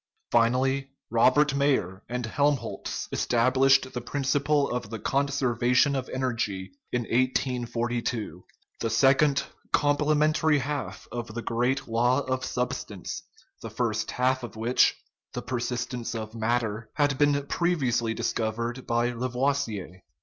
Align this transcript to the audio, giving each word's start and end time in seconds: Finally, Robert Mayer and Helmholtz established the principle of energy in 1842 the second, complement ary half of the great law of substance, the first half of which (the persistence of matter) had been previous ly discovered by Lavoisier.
Finally, 0.31 0.89
Robert 1.11 1.53
Mayer 1.53 2.01
and 2.09 2.25
Helmholtz 2.25 3.07
established 3.11 3.93
the 3.93 4.01
principle 4.01 4.67
of 4.71 4.85
energy 4.91 6.71
in 6.91 7.01
1842 7.03 8.43
the 8.79 8.89
second, 8.89 9.43
complement 9.71 10.43
ary 10.43 10.57
half 10.57 11.07
of 11.11 11.27
the 11.35 11.43
great 11.43 11.87
law 11.87 12.21
of 12.21 12.43
substance, 12.43 13.21
the 13.61 13.69
first 13.69 14.09
half 14.09 14.41
of 14.41 14.55
which 14.55 14.95
(the 15.33 15.41
persistence 15.43 16.15
of 16.15 16.33
matter) 16.33 16.89
had 16.95 17.19
been 17.19 17.45
previous 17.45 18.01
ly 18.01 18.13
discovered 18.13 18.87
by 18.87 19.11
Lavoisier. 19.11 20.01